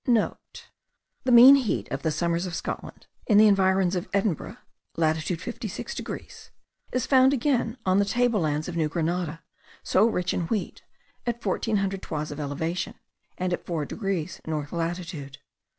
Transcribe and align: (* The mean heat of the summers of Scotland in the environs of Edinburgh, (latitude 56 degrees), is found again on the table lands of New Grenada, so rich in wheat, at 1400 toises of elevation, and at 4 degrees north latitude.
(* 0.03 0.03
The 0.03 0.35
mean 1.31 1.53
heat 1.57 1.87
of 1.91 2.01
the 2.01 2.09
summers 2.09 2.47
of 2.47 2.55
Scotland 2.55 3.05
in 3.27 3.37
the 3.37 3.45
environs 3.45 3.95
of 3.95 4.09
Edinburgh, 4.15 4.57
(latitude 4.97 5.39
56 5.43 5.93
degrees), 5.93 6.49
is 6.91 7.05
found 7.05 7.33
again 7.33 7.77
on 7.85 7.99
the 7.99 8.05
table 8.05 8.39
lands 8.39 8.67
of 8.67 8.75
New 8.75 8.89
Grenada, 8.89 9.43
so 9.83 10.07
rich 10.07 10.33
in 10.33 10.47
wheat, 10.47 10.81
at 11.27 11.35
1400 11.45 12.01
toises 12.01 12.31
of 12.31 12.39
elevation, 12.39 12.95
and 13.37 13.53
at 13.53 13.67
4 13.67 13.85
degrees 13.85 14.41
north 14.47 14.71
latitude. 14.73 15.37